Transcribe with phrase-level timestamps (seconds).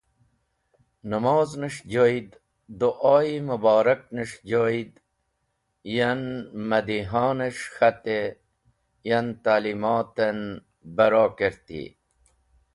[1.09, 2.29] Namoz’nes̃h joyd,
[2.79, 4.93] du’o-e mũborak’nes̃h joyd,
[5.97, 6.21] yan
[6.69, 8.19] madiha’nes̃h k̃hate,
[9.09, 10.39] yan ta’limoten
[10.95, 11.83] baro kerti.